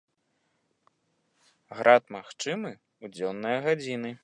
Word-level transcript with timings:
Град 1.81 2.03
магчымы 2.17 2.71
ў 3.03 3.05
дзённыя 3.19 3.59
гадзіны. 3.69 4.11